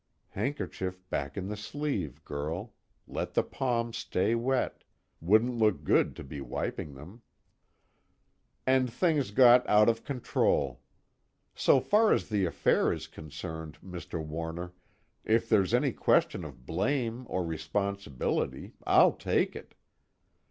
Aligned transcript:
Handkerchief 0.29 1.07
back 1.11 1.37
in 1.37 1.47
the 1.47 1.55
sleeve, 1.55 2.23
girl 2.25 2.73
let 3.07 3.35
the 3.35 3.43
palms 3.43 3.97
stay 3.97 4.33
wet, 4.33 4.83
wouldn't 5.19 5.59
look 5.59 5.83
good 5.83 6.15
to 6.15 6.23
be 6.23 6.41
wiping 6.41 6.95
them. 6.95 7.21
"And 8.65 8.91
things 8.91 9.29
got 9.29 9.63
out 9.69 9.89
of 9.89 10.03
control. 10.03 10.81
So 11.53 11.79
far 11.79 12.11
as 12.13 12.29
the 12.29 12.45
affair 12.45 12.91
is 12.91 13.05
concerned, 13.05 13.77
Mr. 13.85 14.19
Warner, 14.25 14.73
if 15.23 15.47
there's 15.47 15.71
any 15.71 15.91
question 15.91 16.43
of 16.43 16.65
blame 16.65 17.27
or 17.29 17.45
responsibility, 17.45 18.73
I'll 18.87 19.13
take 19.13 19.55
it. 19.55 19.75